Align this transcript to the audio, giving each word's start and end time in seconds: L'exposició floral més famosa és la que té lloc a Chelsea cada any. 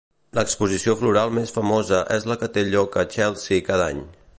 L'exposició 0.37 0.95
floral 1.01 1.35
més 1.39 1.53
famosa 1.57 2.01
és 2.17 2.27
la 2.33 2.39
que 2.45 2.53
té 2.57 2.65
lloc 2.73 3.01
a 3.05 3.09
Chelsea 3.19 3.69
cada 3.73 3.91
any. 3.95 4.07